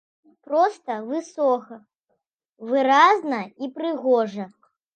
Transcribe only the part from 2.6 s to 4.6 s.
выразна і прыгожа.